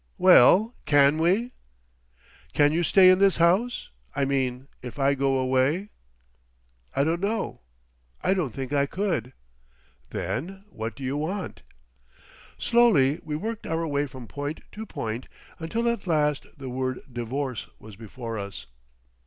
"Well, 0.17 0.73
can 0.87 1.19
we?" 1.19 1.51
"Can 2.53 2.71
you 2.73 2.81
stay 2.81 3.11
in 3.11 3.19
this 3.19 3.37
house? 3.37 3.91
I 4.15 4.25
mean—if 4.25 4.97
I 4.97 5.13
go 5.13 5.37
away?" 5.37 5.89
"I 6.95 7.03
don't 7.03 7.19
know.... 7.21 7.61
I 8.23 8.33
don't 8.33 8.49
think 8.51 8.73
I 8.73 8.87
could." 8.87 9.31
"Then—what 10.09 10.95
do 10.95 11.03
you 11.03 11.17
want?" 11.17 11.61
Slowly 12.57 13.19
we 13.23 13.35
worked 13.35 13.67
our 13.67 13.85
way 13.85 14.07
from 14.07 14.27
point 14.27 14.61
to 14.71 14.87
point, 14.87 15.27
until 15.59 15.87
at 15.87 16.07
last 16.07 16.47
the 16.57 16.67
word 16.67 17.01
"divorce" 17.13 17.67
was 17.77 17.95
before 17.95 18.39
us. 18.39 18.65